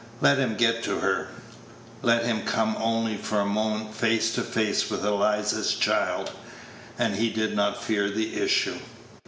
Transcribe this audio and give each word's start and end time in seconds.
Let 0.19 0.39
him 0.39 0.57
get 0.57 0.81
to 0.85 0.97
her 1.01 1.27
let 2.01 2.25
him 2.25 2.41
come 2.41 2.75
only 2.79 3.17
for 3.17 3.39
a 3.39 3.45
moment 3.45 3.93
face 3.93 4.33
to 4.33 4.41
face 4.41 4.89
with 4.89 5.05
Eliza's 5.05 5.75
child, 5.75 6.31
and 6.97 7.15
he 7.17 7.29
did 7.29 7.55
not 7.55 7.83
fear 7.83 8.09
the 8.09 8.37
issue. 8.41 8.79